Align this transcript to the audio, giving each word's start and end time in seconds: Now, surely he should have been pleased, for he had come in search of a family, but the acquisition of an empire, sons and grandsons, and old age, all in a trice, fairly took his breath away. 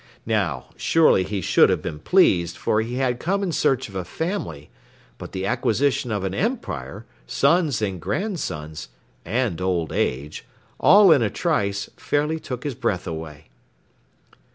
Now, 0.25 0.65
surely 0.77 1.21
he 1.23 1.41
should 1.41 1.69
have 1.69 1.83
been 1.83 1.99
pleased, 1.99 2.57
for 2.57 2.81
he 2.81 2.95
had 2.95 3.19
come 3.19 3.43
in 3.43 3.51
search 3.51 3.87
of 3.87 3.93
a 3.93 4.03
family, 4.03 4.71
but 5.19 5.31
the 5.31 5.45
acquisition 5.45 6.11
of 6.11 6.23
an 6.23 6.33
empire, 6.33 7.05
sons 7.27 7.83
and 7.83 8.01
grandsons, 8.01 8.89
and 9.25 9.61
old 9.61 9.91
age, 9.93 10.43
all 10.79 11.11
in 11.11 11.21
a 11.21 11.29
trice, 11.29 11.87
fairly 11.97 12.39
took 12.39 12.63
his 12.63 12.73
breath 12.73 13.05
away. 13.05 13.49